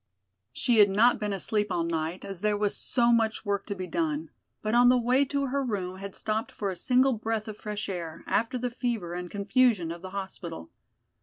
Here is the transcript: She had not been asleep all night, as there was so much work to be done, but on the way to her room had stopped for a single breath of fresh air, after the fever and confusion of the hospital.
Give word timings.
She 0.51 0.79
had 0.79 0.89
not 0.89 1.19
been 1.19 1.31
asleep 1.31 1.71
all 1.71 1.83
night, 1.83 2.25
as 2.25 2.41
there 2.41 2.57
was 2.57 2.75
so 2.75 3.11
much 3.11 3.45
work 3.45 3.67
to 3.67 3.75
be 3.75 3.85
done, 3.85 4.31
but 4.63 4.73
on 4.73 4.89
the 4.89 4.97
way 4.97 5.25
to 5.25 5.45
her 5.45 5.63
room 5.63 5.97
had 5.99 6.15
stopped 6.15 6.51
for 6.51 6.71
a 6.71 6.75
single 6.75 7.13
breath 7.13 7.47
of 7.47 7.55
fresh 7.57 7.87
air, 7.87 8.23
after 8.25 8.57
the 8.57 8.71
fever 8.71 9.13
and 9.13 9.29
confusion 9.29 9.91
of 9.91 10.01
the 10.01 10.09
hospital. 10.09 10.71